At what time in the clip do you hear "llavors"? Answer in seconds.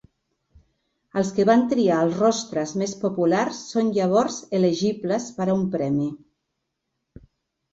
3.99-4.39